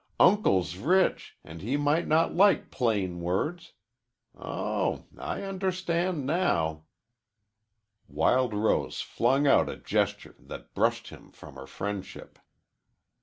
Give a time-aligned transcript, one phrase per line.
[0.19, 3.73] Uncle's rich, and he might not like plain words.
[4.35, 6.85] Oh, I understand now."
[8.07, 12.39] Wild Rose flung out a gesture that brushed him from her friendship.